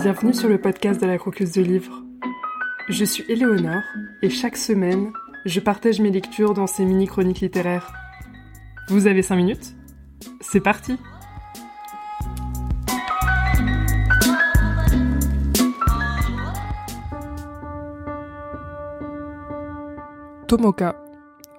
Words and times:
Bienvenue 0.00 0.32
sur 0.32 0.48
le 0.48 0.60
podcast 0.60 1.00
de 1.00 1.06
la 1.06 1.18
croqueuse 1.18 1.50
de 1.50 1.60
livres. 1.60 2.04
Je 2.88 3.04
suis 3.04 3.24
Éléonore 3.28 3.82
et 4.22 4.30
chaque 4.30 4.56
semaine, 4.56 5.12
je 5.44 5.58
partage 5.58 6.00
mes 6.00 6.12
lectures 6.12 6.54
dans 6.54 6.68
ces 6.68 6.84
mini-chroniques 6.84 7.40
littéraires. 7.40 7.92
Vous 8.90 9.08
avez 9.08 9.22
5 9.22 9.34
minutes? 9.34 9.74
C'est 10.40 10.60
parti 10.60 10.96
Tomoka, 20.46 20.94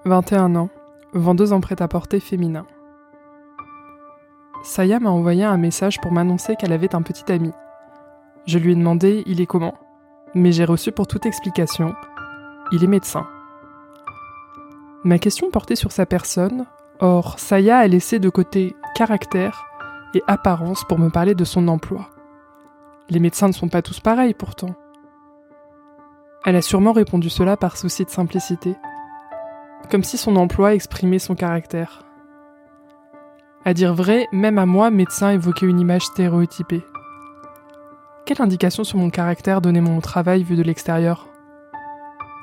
21 0.06 0.56
ans, 0.56 0.70
vendeuse 1.12 1.52
en 1.52 1.60
prêt-à-porter 1.60 2.20
féminin. 2.20 2.66
Saya 4.62 4.98
m'a 4.98 5.10
envoyé 5.10 5.44
un 5.44 5.58
message 5.58 6.00
pour 6.00 6.10
m'annoncer 6.10 6.56
qu'elle 6.56 6.72
avait 6.72 6.94
un 6.94 7.02
petit 7.02 7.30
ami. 7.30 7.52
Je 8.46 8.58
lui 8.58 8.72
ai 8.72 8.74
demandé 8.74 9.22
il 9.26 9.40
est 9.40 9.46
comment, 9.46 9.74
mais 10.34 10.52
j'ai 10.52 10.64
reçu 10.64 10.92
pour 10.92 11.06
toute 11.06 11.26
explication 11.26 11.94
il 12.72 12.84
est 12.84 12.88
médecin. 12.88 13.26
Ma 15.02 15.18
question 15.18 15.50
portait 15.50 15.76
sur 15.76 15.92
sa 15.92 16.06
personne, 16.06 16.66
or 17.00 17.38
Saya 17.38 17.78
a 17.78 17.86
laissé 17.86 18.18
de 18.18 18.28
côté 18.28 18.76
caractère 18.94 19.66
et 20.14 20.22
apparence 20.26 20.84
pour 20.84 20.98
me 20.98 21.08
parler 21.08 21.34
de 21.34 21.44
son 21.44 21.68
emploi. 21.68 22.10
Les 23.08 23.18
médecins 23.18 23.48
ne 23.48 23.52
sont 23.52 23.68
pas 23.68 23.82
tous 23.82 24.00
pareils 24.00 24.34
pourtant. 24.34 24.74
Elle 26.44 26.56
a 26.56 26.62
sûrement 26.62 26.92
répondu 26.92 27.28
cela 27.28 27.56
par 27.56 27.76
souci 27.76 28.04
de 28.04 28.10
simplicité, 28.10 28.76
comme 29.90 30.04
si 30.04 30.16
son 30.16 30.36
emploi 30.36 30.74
exprimait 30.74 31.18
son 31.18 31.34
caractère. 31.34 32.04
À 33.64 33.74
dire 33.74 33.94
vrai, 33.94 34.26
même 34.32 34.58
à 34.58 34.64
moi, 34.64 34.90
médecin 34.90 35.30
évoquait 35.30 35.66
une 35.66 35.80
image 35.80 36.02
stéréotypée. 36.02 36.82
Quelle 38.26 38.42
indication 38.42 38.84
sur 38.84 38.98
mon 38.98 39.10
caractère 39.10 39.60
donnait 39.60 39.80
mon 39.80 40.00
travail 40.00 40.44
vu 40.44 40.56
de 40.56 40.62
l'extérieur? 40.62 41.28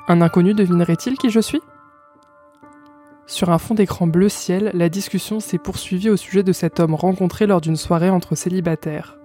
Un 0.08 0.20
inconnu 0.20 0.54
devinerait-il 0.54 1.16
qui 1.16 1.30
je 1.30 1.40
suis? 1.40 1.60
Sur 3.26 3.50
un 3.50 3.58
fond 3.58 3.74
d'écran 3.74 4.06
bleu 4.06 4.28
ciel, 4.28 4.70
la 4.74 4.88
discussion 4.88 5.40
s'est 5.40 5.58
poursuivie 5.58 6.10
au 6.10 6.16
sujet 6.16 6.42
de 6.42 6.52
cet 6.52 6.80
homme 6.80 6.94
rencontré 6.94 7.46
lors 7.46 7.60
d'une 7.60 7.76
soirée 7.76 8.10
entre 8.10 8.34
célibataires. 8.34 9.18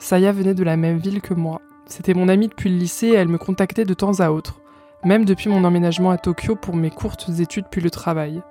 Saya 0.00 0.32
venait 0.32 0.54
de 0.54 0.64
la 0.64 0.76
même 0.76 0.98
ville 0.98 1.20
que 1.20 1.34
moi, 1.34 1.60
c'était 1.86 2.14
mon 2.14 2.28
amie 2.28 2.48
depuis 2.48 2.70
le 2.70 2.76
lycée 2.76 3.08
et 3.08 3.14
elle 3.14 3.28
me 3.28 3.38
contactait 3.38 3.84
de 3.84 3.94
temps 3.94 4.20
à 4.20 4.30
autre, 4.30 4.60
même 5.04 5.24
depuis 5.24 5.48
mon 5.48 5.64
emménagement 5.64 6.10
à 6.10 6.18
Tokyo 6.18 6.56
pour 6.56 6.76
mes 6.76 6.90
courtes 6.90 7.28
études 7.38 7.66
puis 7.70 7.80
le 7.80 7.90
travail. 7.90 8.42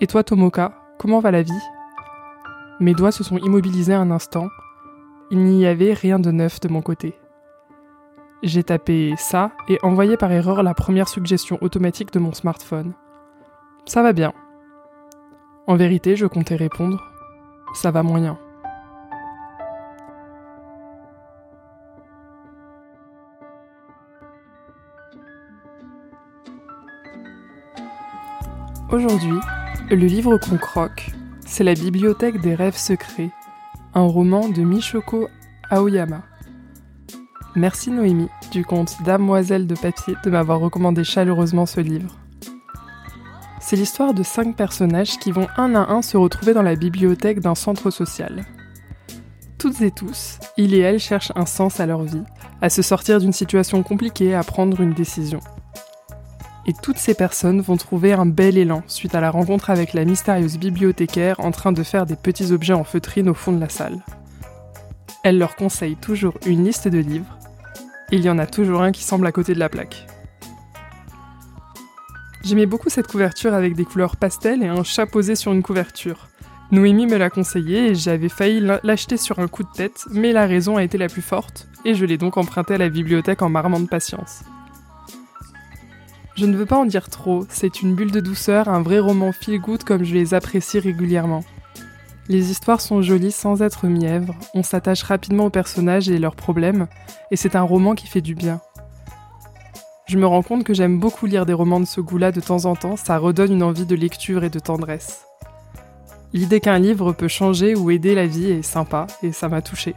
Et 0.00 0.06
toi 0.06 0.22
Tomoka, 0.22 0.72
comment 0.98 1.20
va 1.20 1.30
la 1.30 1.42
vie? 1.42 1.52
Mes 2.80 2.94
doigts 2.94 3.12
se 3.12 3.24
sont 3.24 3.38
immobilisés 3.38 3.94
un 3.94 4.10
instant. 4.10 4.48
Il 5.34 5.44
n'y 5.44 5.64
avait 5.64 5.94
rien 5.94 6.18
de 6.18 6.30
neuf 6.30 6.60
de 6.60 6.68
mon 6.68 6.82
côté. 6.82 7.14
J'ai 8.42 8.62
tapé 8.62 9.14
ça 9.16 9.50
et 9.66 9.78
envoyé 9.82 10.18
par 10.18 10.30
erreur 10.30 10.62
la 10.62 10.74
première 10.74 11.08
suggestion 11.08 11.56
automatique 11.62 12.12
de 12.12 12.18
mon 12.18 12.34
smartphone. 12.34 12.92
Ça 13.86 14.02
va 14.02 14.12
bien. 14.12 14.34
En 15.66 15.76
vérité, 15.76 16.16
je 16.16 16.26
comptais 16.26 16.54
répondre. 16.54 17.02
Ça 17.74 17.90
va 17.90 18.02
moyen. 18.02 18.38
Aujourd'hui, 28.90 29.40
le 29.88 29.96
livre 29.96 30.36
qu'on 30.36 30.58
croque, 30.58 31.10
c'est 31.46 31.64
La 31.64 31.72
Bibliothèque 31.72 32.38
des 32.42 32.54
rêves 32.54 32.76
secrets, 32.76 33.30
un 33.94 34.02
roman 34.02 34.48
de 34.48 34.62
Michoko 34.62 35.28
Aoyama. 35.70 36.22
Merci 37.54 37.90
Noémie 37.90 38.30
du 38.50 38.64
conte 38.64 38.96
Damoiselle 39.04 39.66
de 39.66 39.74
papier 39.74 40.14
de 40.24 40.30
m'avoir 40.30 40.60
recommandé 40.60 41.04
chaleureusement 41.04 41.66
ce 41.66 41.80
livre. 41.80 42.16
C'est 43.60 43.76
l'histoire 43.76 44.14
de 44.14 44.22
cinq 44.22 44.56
personnages 44.56 45.18
qui 45.18 45.30
vont 45.30 45.46
un 45.58 45.74
à 45.74 45.92
un 45.92 46.00
se 46.00 46.16
retrouver 46.16 46.54
dans 46.54 46.62
la 46.62 46.74
bibliothèque 46.74 47.40
d'un 47.40 47.54
centre 47.54 47.90
social. 47.90 48.46
Toutes 49.58 49.82
et 49.82 49.90
tous, 49.90 50.38
il 50.56 50.74
et 50.74 50.80
elle 50.80 50.98
cherchent 50.98 51.32
un 51.36 51.46
sens 51.46 51.78
à 51.78 51.86
leur 51.86 52.02
vie, 52.02 52.24
à 52.62 52.70
se 52.70 52.80
sortir 52.80 53.20
d'une 53.20 53.32
situation 53.32 53.82
compliquée, 53.82 54.34
à 54.34 54.42
prendre 54.42 54.80
une 54.80 54.94
décision 54.94 55.40
et 56.66 56.72
toutes 56.72 56.98
ces 56.98 57.14
personnes 57.14 57.60
vont 57.60 57.76
trouver 57.76 58.12
un 58.12 58.26
bel 58.26 58.56
élan 58.56 58.82
suite 58.86 59.14
à 59.14 59.20
la 59.20 59.30
rencontre 59.30 59.70
avec 59.70 59.94
la 59.94 60.04
mystérieuse 60.04 60.58
bibliothécaire 60.58 61.40
en 61.40 61.50
train 61.50 61.72
de 61.72 61.82
faire 61.82 62.06
des 62.06 62.16
petits 62.16 62.52
objets 62.52 62.72
en 62.72 62.84
feutrine 62.84 63.28
au 63.28 63.34
fond 63.34 63.52
de 63.52 63.60
la 63.60 63.68
salle. 63.68 63.98
Elle 65.24 65.38
leur 65.38 65.56
conseille 65.56 65.96
toujours 65.96 66.34
une 66.46 66.64
liste 66.64 66.88
de 66.88 66.98
livres. 66.98 67.38
Il 68.10 68.20
y 68.20 68.30
en 68.30 68.38
a 68.38 68.46
toujours 68.46 68.82
un 68.82 68.92
qui 68.92 69.02
semble 69.02 69.26
à 69.26 69.32
côté 69.32 69.54
de 69.54 69.58
la 69.58 69.68
plaque. 69.68 70.06
J'aimais 72.44 72.66
beaucoup 72.66 72.90
cette 72.90 73.06
couverture 73.06 73.54
avec 73.54 73.76
des 73.76 73.84
couleurs 73.84 74.16
pastel 74.16 74.62
et 74.62 74.68
un 74.68 74.82
chat 74.82 75.06
posé 75.06 75.36
sur 75.36 75.52
une 75.52 75.62
couverture. 75.62 76.28
Noémie 76.72 77.06
me 77.06 77.16
l'a 77.16 77.30
conseillé 77.30 77.90
et 77.90 77.94
j'avais 77.94 78.28
failli 78.28 78.66
l'acheter 78.82 79.16
sur 79.16 79.38
un 79.38 79.46
coup 79.46 79.62
de 79.62 79.70
tête, 79.74 80.04
mais 80.10 80.32
la 80.32 80.46
raison 80.46 80.76
a 80.76 80.82
été 80.82 80.98
la 80.98 81.08
plus 81.08 81.22
forte, 81.22 81.68
et 81.84 81.94
je 81.94 82.04
l'ai 82.06 82.16
donc 82.16 82.38
emprunté 82.38 82.74
à 82.74 82.78
la 82.78 82.88
bibliothèque 82.88 83.42
en 83.42 83.50
marmant 83.50 83.78
de 83.78 83.86
patience. 83.86 84.42
Je 86.34 86.46
ne 86.46 86.56
veux 86.56 86.64
pas 86.64 86.78
en 86.78 86.86
dire 86.86 87.10
trop, 87.10 87.44
c'est 87.50 87.82
une 87.82 87.94
bulle 87.94 88.10
de 88.10 88.20
douceur, 88.20 88.68
un 88.68 88.80
vrai 88.80 88.98
roman 88.98 89.32
feel-good 89.32 89.84
comme 89.84 90.02
je 90.02 90.14
les 90.14 90.32
apprécie 90.32 90.78
régulièrement. 90.78 91.44
Les 92.28 92.50
histoires 92.50 92.80
sont 92.80 93.02
jolies 93.02 93.32
sans 93.32 93.60
être 93.60 93.86
mièvres, 93.86 94.34
on 94.54 94.62
s'attache 94.62 95.02
rapidement 95.02 95.46
aux 95.46 95.50
personnages 95.50 96.08
et 96.08 96.18
leurs 96.18 96.34
problèmes, 96.34 96.86
et 97.30 97.36
c'est 97.36 97.54
un 97.54 97.62
roman 97.62 97.94
qui 97.94 98.06
fait 98.06 98.22
du 98.22 98.34
bien. 98.34 98.62
Je 100.06 100.16
me 100.16 100.26
rends 100.26 100.42
compte 100.42 100.64
que 100.64 100.72
j'aime 100.72 100.98
beaucoup 100.98 101.26
lire 101.26 101.44
des 101.44 101.52
romans 101.52 101.80
de 101.80 101.84
ce 101.84 102.00
goût-là 102.00 102.32
de 102.32 102.40
temps 102.40 102.64
en 102.64 102.76
temps, 102.76 102.96
ça 102.96 103.18
redonne 103.18 103.52
une 103.52 103.62
envie 103.62 103.86
de 103.86 103.94
lecture 103.94 104.42
et 104.42 104.50
de 104.50 104.58
tendresse. 104.58 105.26
L'idée 106.32 106.60
qu'un 106.60 106.78
livre 106.78 107.12
peut 107.12 107.28
changer 107.28 107.74
ou 107.74 107.90
aider 107.90 108.14
la 108.14 108.26
vie 108.26 108.50
est 108.50 108.62
sympa, 108.62 109.06
et 109.22 109.32
ça 109.32 109.50
m'a 109.50 109.60
touchée. 109.60 109.94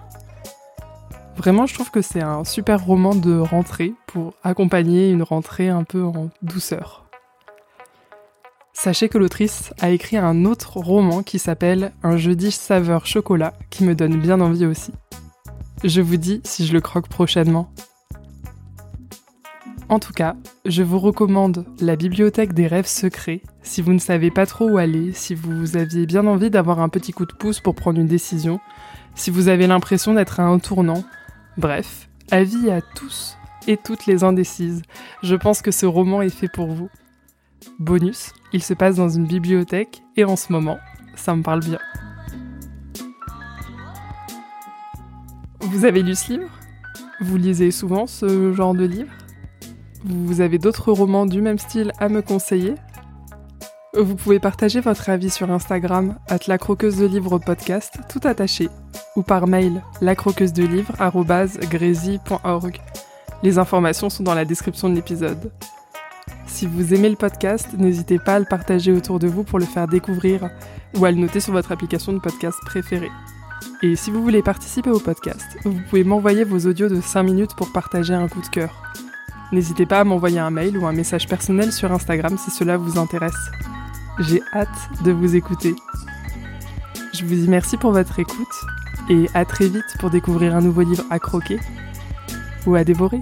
Vraiment, 1.37 1.65
je 1.65 1.73
trouve 1.73 1.91
que 1.91 2.01
c'est 2.01 2.21
un 2.21 2.43
super 2.43 2.83
roman 2.83 3.13
de 3.13 3.37
rentrée 3.37 3.93
pour 4.07 4.33
accompagner 4.43 5.11
une 5.11 5.23
rentrée 5.23 5.69
un 5.69 5.83
peu 5.83 6.03
en 6.03 6.29
douceur. 6.41 7.05
Sachez 8.73 9.09
que 9.09 9.17
l'autrice 9.17 9.73
a 9.79 9.89
écrit 9.89 10.17
un 10.17 10.45
autre 10.45 10.77
roman 10.77 11.23
qui 11.23 11.39
s'appelle 11.39 11.91
Un 12.03 12.17
jeudi 12.17 12.51
saveur 12.51 13.05
chocolat 13.05 13.53
qui 13.69 13.83
me 13.83 13.95
donne 13.95 14.19
bien 14.19 14.39
envie 14.41 14.65
aussi. 14.65 14.91
Je 15.83 16.01
vous 16.01 16.17
dis 16.17 16.41
si 16.43 16.65
je 16.65 16.73
le 16.73 16.81
croque 16.81 17.09
prochainement. 17.09 17.71
En 19.87 19.99
tout 19.99 20.13
cas, 20.13 20.35
je 20.65 20.83
vous 20.83 20.99
recommande 20.99 21.65
la 21.79 21.95
bibliothèque 21.95 22.53
des 22.53 22.65
rêves 22.65 22.87
secrets 22.87 23.41
si 23.61 23.81
vous 23.81 23.93
ne 23.93 23.99
savez 23.99 24.31
pas 24.31 24.45
trop 24.45 24.69
où 24.69 24.77
aller, 24.77 25.13
si 25.13 25.35
vous 25.35 25.77
aviez 25.77 26.05
bien 26.05 26.25
envie 26.25 26.49
d'avoir 26.49 26.79
un 26.79 26.89
petit 26.89 27.11
coup 27.11 27.25
de 27.25 27.33
pouce 27.33 27.59
pour 27.59 27.75
prendre 27.75 27.99
une 27.99 28.07
décision, 28.07 28.59
si 29.15 29.31
vous 29.31 29.47
avez 29.47 29.67
l'impression 29.67 30.13
d'être 30.13 30.39
à 30.39 30.43
un 30.43 30.59
tournant, 30.59 31.03
Bref, 31.57 32.09
avis 32.31 32.69
à 32.69 32.81
tous 32.81 33.37
et 33.67 33.77
toutes 33.77 34.05
les 34.05 34.25
indécises. 34.25 34.81
Je 35.23 35.35
pense 35.35 35.61
que 35.61 35.71
ce 35.71 35.85
roman 35.85 36.21
est 36.21 36.29
fait 36.29 36.49
pour 36.49 36.67
vous. 36.67 36.89
Bonus, 37.79 38.33
il 38.51 38.61
se 38.61 38.73
passe 38.73 38.97
dans 38.97 39.09
une 39.09 39.25
bibliothèque 39.25 40.03
et 40.17 40.25
en 40.25 40.35
ce 40.35 40.51
moment, 40.51 40.77
ça 41.15 41.33
me 41.33 41.43
parle 41.43 41.61
bien. 41.61 41.79
Vous 45.61 45.85
avez 45.85 46.03
lu 46.03 46.13
ce 46.13 46.33
livre? 46.33 46.49
Vous 47.21 47.37
lisez 47.37 47.71
souvent 47.71 48.05
ce 48.05 48.53
genre 48.53 48.73
de 48.73 48.85
livre? 48.85 49.11
Vous 50.03 50.41
avez 50.41 50.59
d'autres 50.59 50.91
romans 50.91 51.25
du 51.25 51.41
même 51.41 51.57
style 51.57 51.93
à 51.99 52.09
me 52.09 52.21
conseiller? 52.21 52.75
Vous 53.97 54.15
pouvez 54.15 54.39
partager 54.39 54.81
votre 54.81 55.09
avis 55.09 55.29
sur 55.29 55.49
Instagram, 55.49 56.17
at 56.27 56.39
la 56.47 56.57
croqueuse 56.57 56.97
de 56.97 57.05
livres 57.05 57.39
podcast, 57.39 57.93
tout 58.09 58.19
attaché, 58.25 58.67
ou 59.15 59.21
par 59.21 59.47
mail 59.47 59.81
lacroqueusedelivre.org. 60.01 62.81
Les 63.41 63.57
informations 63.57 64.09
sont 64.09 64.23
dans 64.23 64.33
la 64.33 64.43
description 64.43 64.89
de 64.89 64.95
l'épisode. 64.95 65.49
Si 66.45 66.67
vous 66.67 66.93
aimez 66.93 67.09
le 67.09 67.15
podcast, 67.15 67.69
n'hésitez 67.77 68.19
pas 68.19 68.35
à 68.35 68.39
le 68.39 68.45
partager 68.45 68.91
autour 68.91 69.19
de 69.19 69.27
vous 69.27 69.43
pour 69.43 69.59
le 69.59 69.65
faire 69.65 69.87
découvrir 69.87 70.49
ou 70.97 71.05
à 71.05 71.11
le 71.11 71.17
noter 71.17 71.39
sur 71.39 71.53
votre 71.53 71.71
application 71.71 72.11
de 72.11 72.19
podcast 72.19 72.57
préférée. 72.65 73.11
Et 73.81 73.95
si 73.95 74.11
vous 74.11 74.21
voulez 74.21 74.41
participer 74.41 74.89
au 74.89 74.99
podcast, 74.99 75.45
vous 75.63 75.79
pouvez 75.89 76.03
m'envoyer 76.03 76.43
vos 76.43 76.67
audios 76.67 76.89
de 76.89 76.99
5 76.99 77.23
minutes 77.23 77.55
pour 77.55 77.71
partager 77.71 78.13
un 78.13 78.27
coup 78.27 78.41
de 78.41 78.47
cœur. 78.47 78.73
N'hésitez 79.53 79.85
pas 79.85 80.01
à 80.01 80.03
m'envoyer 80.03 80.39
un 80.39 80.51
mail 80.51 80.77
ou 80.77 80.85
un 80.85 80.91
message 80.91 81.27
personnel 81.27 81.71
sur 81.71 81.93
Instagram 81.93 82.37
si 82.37 82.51
cela 82.51 82.75
vous 82.75 82.97
intéresse. 82.97 83.51
J'ai 84.19 84.41
hâte 84.53 84.69
de 85.03 85.11
vous 85.11 85.35
écouter. 85.35 85.75
Je 87.13 87.25
vous 87.25 87.35
dis 87.35 87.49
merci 87.49 87.75
pour 87.75 87.91
votre 87.91 88.17
écoute 88.17 88.47
et 89.09 89.29
à 89.33 89.43
très 89.43 89.67
vite 89.67 89.97
pour 89.99 90.09
découvrir 90.09 90.55
un 90.55 90.61
nouveau 90.61 90.83
livre 90.83 91.03
à 91.09 91.19
croquer 91.19 91.59
ou 92.65 92.75
à 92.75 92.85
dévorer. 92.85 93.21